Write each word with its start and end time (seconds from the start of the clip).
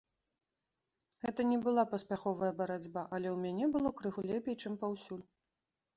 Гэта 1.25 1.41
не 1.51 1.59
была 1.67 1.83
паспяховая 1.91 2.51
барацьба, 2.61 3.03
але 3.19 3.27
ў 3.35 3.45
мяне 3.45 3.65
было 3.77 3.89
крыху 4.01 4.21
лепей, 4.31 4.55
чым 4.65 4.73
паўсюль. 4.87 5.25